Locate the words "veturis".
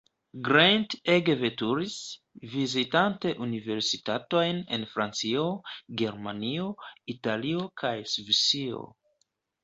1.39-1.97